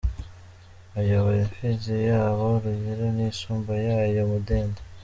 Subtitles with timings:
[0.99, 4.81] Ayobora imfizi yabo Rugira n’isumba yayo Mudende.